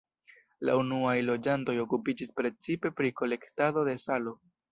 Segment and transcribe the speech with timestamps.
[0.67, 4.35] La unuaj loĝantoj okupiĝis precipe pri kolektado de salo.